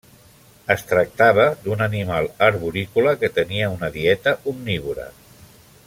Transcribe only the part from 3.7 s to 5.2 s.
una dieta omnívora.